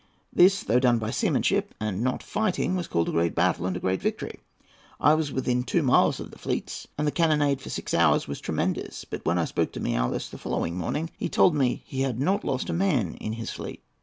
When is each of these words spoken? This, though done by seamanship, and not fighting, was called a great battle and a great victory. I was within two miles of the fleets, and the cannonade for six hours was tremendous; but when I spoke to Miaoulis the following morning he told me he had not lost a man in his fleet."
This, 0.33 0.63
though 0.63 0.79
done 0.79 0.97
by 0.97 1.11
seamanship, 1.11 1.75
and 1.79 2.01
not 2.01 2.23
fighting, 2.23 2.75
was 2.75 2.87
called 2.87 3.07
a 3.07 3.11
great 3.11 3.35
battle 3.35 3.67
and 3.67 3.77
a 3.77 3.79
great 3.79 4.01
victory. 4.01 4.39
I 4.99 5.13
was 5.13 5.31
within 5.31 5.61
two 5.61 5.83
miles 5.83 6.19
of 6.19 6.31
the 6.31 6.39
fleets, 6.39 6.87
and 6.97 7.05
the 7.05 7.11
cannonade 7.11 7.61
for 7.61 7.69
six 7.69 7.93
hours 7.93 8.27
was 8.27 8.41
tremendous; 8.41 9.05
but 9.05 9.23
when 9.27 9.37
I 9.37 9.45
spoke 9.45 9.71
to 9.73 9.79
Miaoulis 9.79 10.29
the 10.31 10.39
following 10.39 10.75
morning 10.75 11.11
he 11.19 11.29
told 11.29 11.53
me 11.53 11.83
he 11.85 12.01
had 12.01 12.19
not 12.19 12.43
lost 12.43 12.67
a 12.71 12.73
man 12.73 13.13
in 13.17 13.33
his 13.33 13.51
fleet." 13.51 13.83